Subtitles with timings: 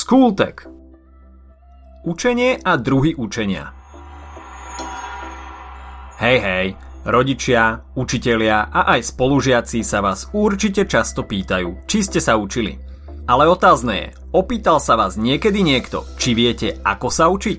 [0.00, 0.64] Skultek
[2.08, 3.68] Učenie a druhy učenia
[6.16, 6.66] Hej, hej,
[7.04, 12.80] rodičia, učitelia a aj spolužiaci sa vás určite často pýtajú, či ste sa učili.
[13.28, 17.58] Ale otázne je, opýtal sa vás niekedy niekto, či viete, ako sa učiť?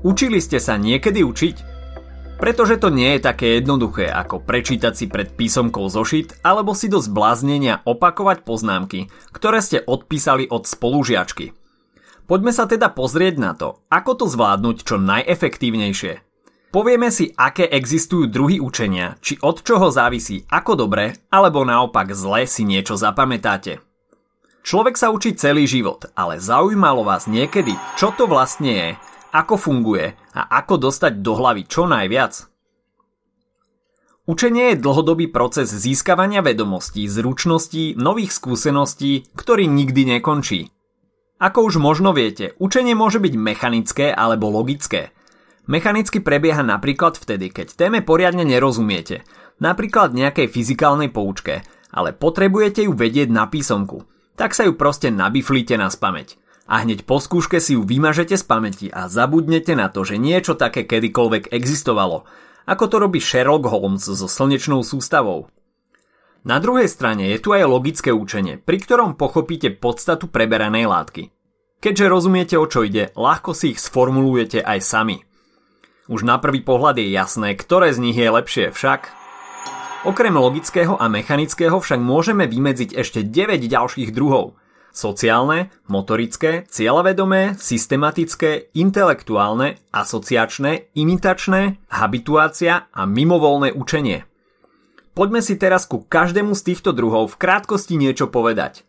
[0.00, 1.69] Učili ste sa niekedy učiť?
[2.40, 6.96] Pretože to nie je také jednoduché, ako prečítať si pred písomkou zošit alebo si do
[6.96, 11.52] zbláznenia opakovať poznámky, ktoré ste odpísali od spolužiačky.
[12.24, 16.24] Poďme sa teda pozrieť na to, ako to zvládnuť čo najefektívnejšie.
[16.70, 22.46] Povieme si, aké existujú druhy učenia, či od čoho závisí, ako dobre, alebo naopak zle
[22.46, 23.82] si niečo zapamätáte.
[24.62, 28.88] Človek sa učí celý život, ale zaujímalo vás niekedy, čo to vlastne je,
[29.30, 32.50] ako funguje a ako dostať do hlavy čo najviac?
[34.28, 40.70] Učenie je dlhodobý proces získavania vedomostí, zručností, nových skúseností, ktorý nikdy nekončí.
[41.40, 45.10] Ako už možno viete, učenie môže byť mechanické alebo logické–
[45.70, 49.22] Mechanicky prebieha napríklad vtedy, keď téme poriadne nerozumiete,
[49.62, 51.62] napríklad nejakej fyzikálnej poučke,
[51.94, 54.02] ale potrebujete ju vedieť na písomku.
[54.34, 56.39] Tak sa ju proste nabiflíte na spameť.
[56.70, 60.54] A hneď po skúške si ju vymažete z pamäti a zabudnete na to, že niečo
[60.54, 62.22] také kedykoľvek existovalo,
[62.70, 65.50] ako to robí Sherlock Holmes so slnečnou sústavou.
[66.46, 71.34] Na druhej strane je tu aj logické učenie, pri ktorom pochopíte podstatu preberanej látky.
[71.82, 75.18] Keďže rozumiete o čo ide, ľahko si ich sformulujete aj sami–
[76.10, 79.14] už na prvý pohľad je jasné, ktoré z nich je lepšie však.
[80.02, 84.58] Okrem logického a mechanického však môžeme vymedziť ešte 9 ďalších druhov.
[84.90, 94.26] Sociálne, motorické, cieľavedomé, systematické, intelektuálne, asociačné, imitačné, habituácia a mimovolné učenie.
[95.14, 98.82] Poďme si teraz ku každému z týchto druhov v krátkosti niečo povedať.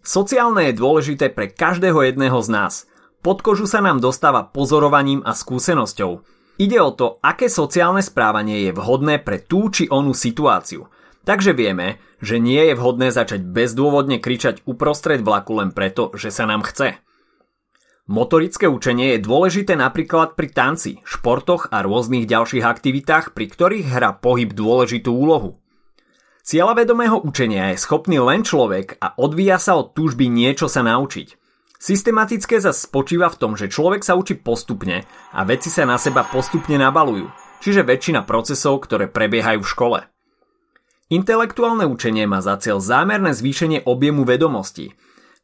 [0.00, 2.74] Sociálne je dôležité pre každého jedného z nás–
[3.18, 6.22] pod kožu sa nám dostáva pozorovaním a skúsenosťou.
[6.58, 10.86] Ide o to, aké sociálne správanie je vhodné pre tú či onú situáciu.
[11.28, 16.48] Takže vieme, že nie je vhodné začať bezdôvodne kričať uprostred vlaku len preto, že sa
[16.48, 16.96] nám chce.
[18.08, 24.16] Motorické učenie je dôležité napríklad pri tanci, športoch a rôznych ďalších aktivitách, pri ktorých hrá
[24.16, 25.60] pohyb dôležitú úlohu.
[26.48, 31.36] Cieľavedomého učenia je schopný len človek a odvíja sa od túžby niečo sa naučiť.
[31.76, 35.04] Systematické zase spočíva v tom, že človek sa učí postupne
[35.36, 37.28] a veci sa na seba postupne nabalujú,
[37.60, 40.00] čiže väčšina procesov, ktoré prebiehajú v škole.
[41.08, 44.92] Intelektuálne učenie má za cieľ zámerné zvýšenie objemu vedomostí.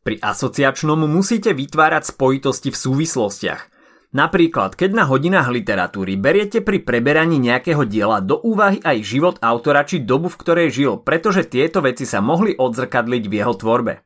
[0.05, 3.73] Pri asociačnom musíte vytvárať spojitosti v súvislostiach.
[4.13, 9.89] Napríklad, keď na hodinách literatúry beriete pri preberaní nejakého diela do úvahy aj život autora
[9.89, 14.05] či dobu, v ktorej žil, pretože tieto veci sa mohli odzrkadliť v jeho tvorbe.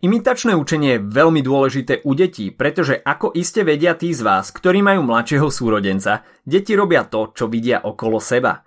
[0.00, 4.80] Imitačné učenie je veľmi dôležité u detí, pretože ako iste vedia tí z vás, ktorí
[4.80, 8.64] majú mladšieho súrodenca, deti robia to, čo vidia okolo seba.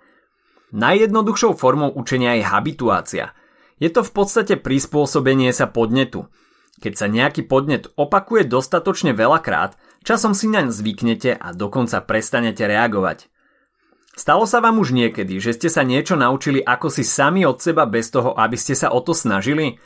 [0.74, 3.26] Najjednoduchšou formou učenia je habituácia.
[3.78, 6.26] Je to v podstate prispôsobenie sa podnetu.
[6.82, 13.30] Keď sa nejaký podnet opakuje dostatočne veľakrát, časom si naň zvyknete a dokonca prestanete reagovať.
[14.18, 17.86] Stalo sa vám už niekedy, že ste sa niečo naučili ako si sami od seba
[17.86, 19.78] bez toho, aby ste sa o to snažili?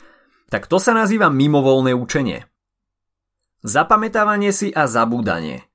[0.49, 2.49] tak to sa nazýva mimovolné učenie.
[3.61, 5.69] Zapamätávanie si a zabúdanie.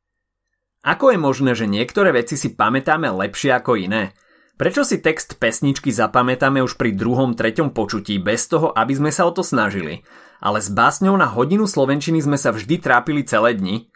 [0.84, 4.12] Ako je možné, že niektoré veci si pamätáme lepšie ako iné?
[4.54, 9.26] Prečo si text pesničky zapamätáme už pri druhom, treťom počutí bez toho, aby sme sa
[9.26, 10.06] o to snažili,
[10.38, 13.90] ale s básňou na hodinu slovenčiny sme sa vždy trápili celé dni?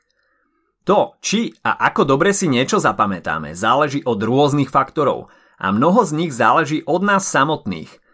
[0.82, 5.30] To, či a ako dobre si niečo zapamätáme, záleží od rôznych faktorov
[5.60, 7.92] a mnoho z nich záleží od nás samotných–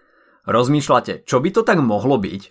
[0.44, 2.42] Rozmýšľate, čo by to tak mohlo byť?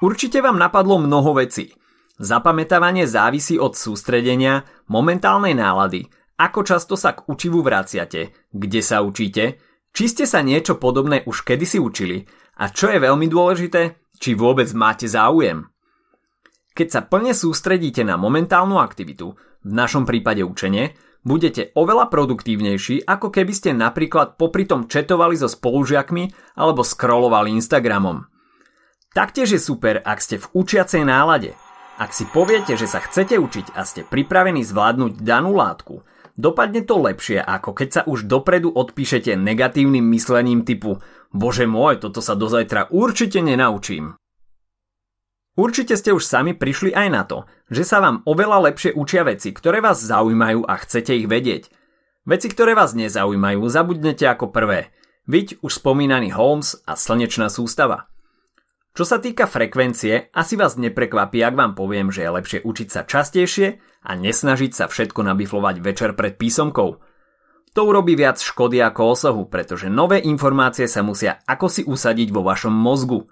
[0.00, 1.74] Určite vám napadlo mnoho vecí.
[2.20, 6.04] Zapamätávanie závisí od sústredenia, momentálnej nálady,
[6.36, 9.56] ako často sa k učivu vraciate, kde sa učíte,
[9.96, 12.28] či ste sa niečo podobné už kedysi učili
[12.60, 15.64] a čo je veľmi dôležité, či vôbec máte záujem.
[16.76, 19.32] Keď sa plne sústredíte na momentálnu aktivitu,
[19.64, 20.92] v našom prípade učenie,
[21.24, 28.28] budete oveľa produktívnejší, ako keby ste napríklad popri tom četovali so spolužiakmi alebo scrollovali Instagramom.
[29.16, 31.56] Taktiež je super, ak ste v učiacej nálade.
[32.00, 36.00] Ak si poviete, že sa chcete učiť a ste pripravení zvládnuť danú látku,
[36.32, 40.96] dopadne to lepšie, ako keď sa už dopredu odpíšete negatívnym myslením typu
[41.28, 44.16] Bože môj, toto sa do zajtra určite nenaučím.
[45.60, 49.52] Určite ste už sami prišli aj na to, že sa vám oveľa lepšie učia veci,
[49.52, 51.68] ktoré vás zaujímajú a chcete ich vedieť.
[52.24, 54.88] Veci, ktoré vás nezaujímajú, zabudnete ako prvé.
[55.28, 58.08] Viď už spomínaný Holmes a slnečná sústava.
[58.90, 63.06] Čo sa týka frekvencie, asi vás neprekvapí, ak vám poviem, že je lepšie učiť sa
[63.06, 66.98] častejšie a nesnažiť sa všetko nabiflovať večer pred písomkou.
[67.70, 72.42] To urobí viac škody ako osohu, pretože nové informácie sa musia ako si usadiť vo
[72.42, 73.30] vašom mozgu.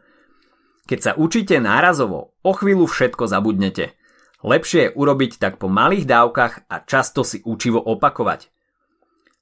[0.87, 3.99] Keď sa učíte nárazovo, o chvíľu všetko zabudnete.
[4.47, 8.55] Lepšie je urobiť tak po malých dávkach a často si učivo opakovať.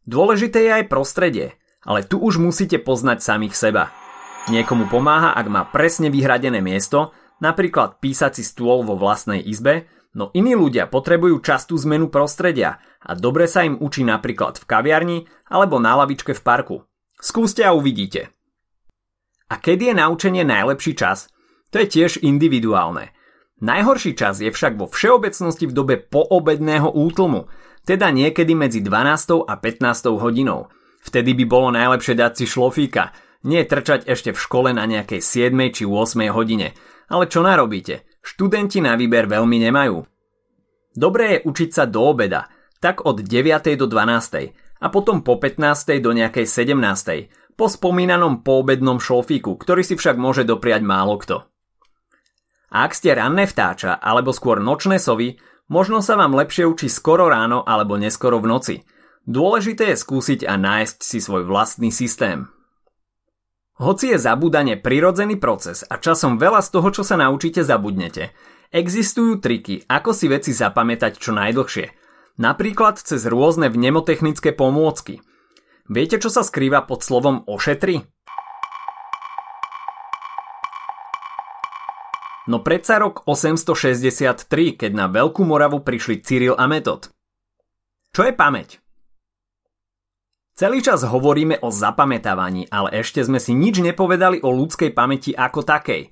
[0.09, 3.93] Dôležité je aj prostredie, ale tu už musíte poznať samých seba.
[4.47, 7.11] Niekomu pomáha, ak má presne vyhradené miesto,
[7.43, 13.51] napríklad písací stôl vo vlastnej izbe, no iní ľudia potrebujú častú zmenu prostredia a dobre
[13.51, 15.19] sa im učí napríklad v kaviarni
[15.51, 16.77] alebo na lavičke v parku.
[17.19, 18.31] Skúste a uvidíte.
[19.51, 21.27] A kedy je naučenie najlepší čas?
[21.75, 23.11] To je tiež individuálne.
[23.59, 27.51] Najhorší čas je však vo všeobecnosti v dobe poobedného útlmu,
[27.83, 29.43] teda niekedy medzi 12.
[29.43, 30.23] a 15.
[30.23, 30.71] hodinou.
[31.03, 33.11] Vtedy by bolo najlepšie dať si šlofíka,
[33.47, 35.55] nie trčať ešte v škole na nejakej 7.
[35.71, 36.35] či 8.
[36.35, 36.75] hodine.
[37.07, 38.11] Ale čo narobíte?
[38.19, 40.03] Študenti na výber veľmi nemajú.
[40.99, 42.51] Dobré je učiť sa do obeda,
[42.83, 43.79] tak od 9.
[43.79, 44.83] do 12.
[44.83, 46.03] a potom po 15.
[46.03, 47.55] do nejakej 17.
[47.55, 51.47] po spomínanom poobednom šlofíku, ktorý si však môže dopriať málo kto.
[52.75, 55.39] A ak ste ranné vtáča alebo skôr nočné sovy,
[55.71, 58.77] možno sa vám lepšie učí skoro ráno alebo neskoro v noci.
[59.23, 62.56] Dôležité je skúsiť a nájsť si svoj vlastný systém.
[63.77, 68.33] Hoci je zabúdanie prirodzený proces a časom veľa z toho, čo sa naučíte, zabudnete,
[68.73, 71.93] existujú triky, ako si veci zapamätať čo najdlhšie.
[72.41, 75.21] Napríklad cez rôzne vnemotechnické pomôcky.
[75.93, 78.01] Viete, čo sa skrýva pod slovom ošetri?
[82.49, 84.49] No predsa rok 863,
[84.81, 87.13] keď na Veľkú Moravu prišli Cyril a Metod.
[88.17, 88.86] Čo je pamäť?
[90.57, 95.61] Celý čas hovoríme o zapamätávaní, ale ešte sme si nič nepovedali o ľudskej pamäti ako
[95.61, 96.09] takej.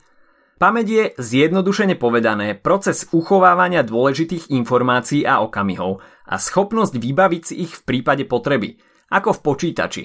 [0.61, 7.73] Pamäť je, zjednodušene povedané, proces uchovávania dôležitých informácií a okamihov a schopnosť vybaviť si ich
[7.73, 8.77] v prípade potreby,
[9.09, 10.05] ako v počítači.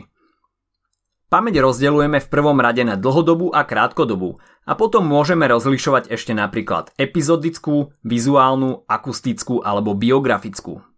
[1.27, 6.95] Pamäť rozdeľujeme v prvom rade na dlhodobú a krátkodobú a potom môžeme rozlišovať ešte napríklad
[6.95, 10.88] epizodickú, vizuálnu, akustickú alebo biografickú.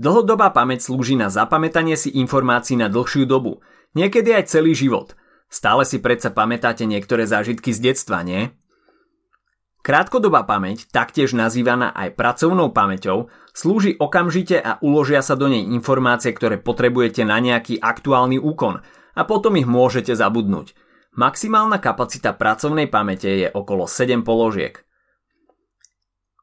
[0.00, 3.60] Dlhodobá pamäť slúži na zapamätanie si informácií na dlhšiu dobu,
[3.92, 5.12] niekedy aj celý život.
[5.52, 8.48] Stále si predsa pamätáte niektoré zážitky z detstva, nie?
[9.84, 16.32] Krátkodobá pamäť, taktiež nazývaná aj pracovnou pamäťou, slúži okamžite a uložia sa do nej informácie,
[16.32, 18.80] ktoré potrebujete na nejaký aktuálny úkon
[19.12, 20.72] a potom ich môžete zabudnúť.
[21.12, 24.80] Maximálna kapacita pracovnej pamäte je okolo 7 položiek.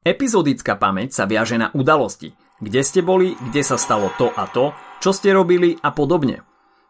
[0.06, 4.76] Epizodická pamäť sa viaže na udalosti– kde ste boli, kde sa stalo to a to,
[5.00, 6.44] čo ste robili a podobne.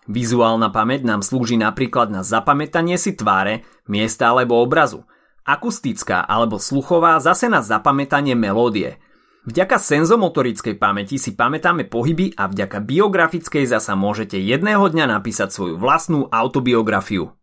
[0.10, 5.06] Vizuálna pamäť nám slúži napríklad na zapamätanie si tváre, miesta alebo obrazu.
[5.45, 8.98] Akustická alebo sluchová zase na zapamätanie melódie.
[9.45, 15.75] Vďaka senzomotorickej pamäti si pamätáme pohyby a vďaka biografickej zasa môžete jedného dňa napísať svoju
[15.77, 17.33] vlastnú autobiografiu.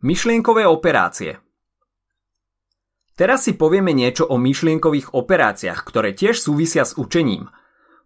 [0.00, 1.40] Myšlienkové operácie–
[3.20, 7.52] Teraz si povieme niečo o myšlienkových operáciách, ktoré tiež súvisia s učením.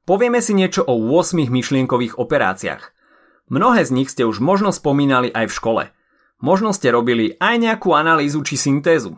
[0.02, 2.90] Povieme si niečo o 8 myšlienkových operáciách.
[3.46, 5.84] Mnohé z nich ste už možno spomínali aj v škole.
[6.43, 9.15] Možno ste robili aj nejakú analýzu či syntézu.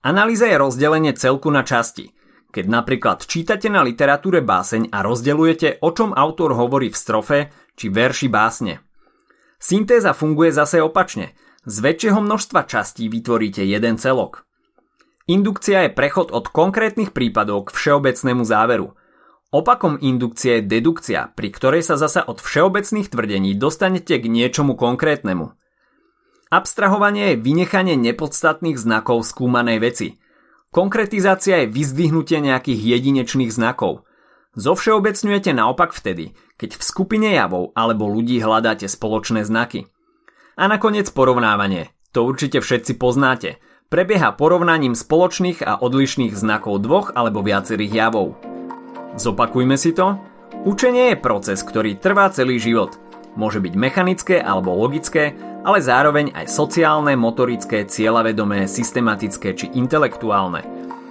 [0.00, 2.16] Analýza je rozdelenie celku na časti.
[2.48, 7.38] Keď napríklad čítate na literatúre báseň a rozdeľujete, o čom autor hovorí v strofe
[7.76, 8.80] či verši básne.
[9.60, 11.36] Syntéza funguje zase opačne.
[11.68, 14.48] Z väčšieho množstva častí vytvoríte jeden celok.
[15.30, 18.98] Indukcia je prechod od konkrétnych prípadov k všeobecnému záveru.
[19.54, 25.54] Opakom indukcie je dedukcia, pri ktorej sa zasa od všeobecných tvrdení dostanete k niečomu konkrétnemu.
[26.50, 30.18] Abstrahovanie je vynechanie nepodstatných znakov skúmanej veci.
[30.74, 34.02] Konkretizácia je vyzdvihnutie nejakých jedinečných znakov.
[34.58, 39.86] Zovšeobecňujete naopak vtedy, keď v skupine javov alebo ľudí hľadáte spoločné znaky.
[40.58, 41.94] A nakoniec porovnávanie.
[42.18, 43.50] To určite všetci poznáte–
[43.90, 48.38] prebieha porovnaním spoločných a odlišných znakov dvoch alebo viacerých javov.
[49.18, 50.14] Zopakujme si to.
[50.62, 52.94] Učenie je proces, ktorý trvá celý život.
[53.34, 55.34] Môže byť mechanické alebo logické,
[55.66, 60.62] ale zároveň aj sociálne, motorické, cieľavedomé, systematické či intelektuálne.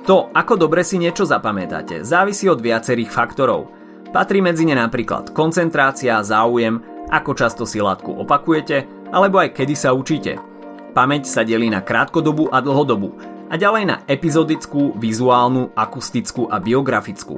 [0.08, 3.68] To, ako dobre si niečo zapamätáte, závisí od viacerých faktorov.
[4.16, 6.80] Patrí medzi ne napríklad koncentrácia, záujem,
[7.12, 10.40] ako často si látku opakujete, alebo aj kedy sa učíte–
[10.90, 13.14] Pamäť sa delí na krátkodobú a dlhodobú
[13.50, 17.38] a ďalej na epizodickú, vizuálnu, akustickú a biografickú.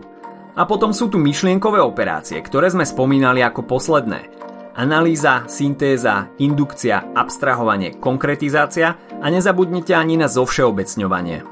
[0.55, 4.27] A potom sú tu myšlienkové operácie, ktoré sme spomínali ako posledné.
[4.75, 11.43] Analýza, syntéza, indukcia, abstrahovanie, konkretizácia a nezabudnite ani na zovšeobecňovanie.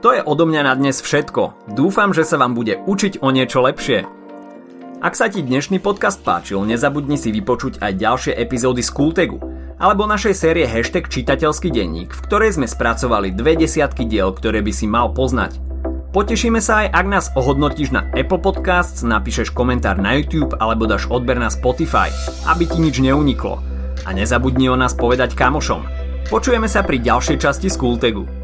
[0.00, 1.72] To je odo mňa na dnes všetko.
[1.76, 4.08] Dúfam, že sa vám bude učiť o niečo lepšie.
[5.00, 9.49] Ak sa ti dnešný podcast páčil, nezabudni si vypočuť aj ďalšie epizódy z Kultegu
[9.80, 14.72] alebo našej série hashtag čitateľský denník, v ktorej sme spracovali dve desiatky diel, ktoré by
[14.76, 15.56] si mal poznať.
[16.12, 21.08] Potešíme sa aj, ak nás ohodnotíš na Apple Podcasts, napíšeš komentár na YouTube alebo dáš
[21.08, 22.12] odber na Spotify,
[22.44, 23.62] aby ti nič neuniklo.
[24.04, 25.86] A nezabudni o nás povedať kamošom.
[26.28, 28.39] Počujeme sa pri ďalšej časti Skultegu.